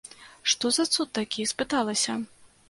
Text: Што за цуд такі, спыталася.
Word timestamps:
Што 0.53 0.71
за 0.77 0.85
цуд 0.95 1.11
такі, 1.19 1.47
спыталася. 1.53 2.17